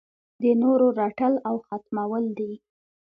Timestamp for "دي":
2.37-2.51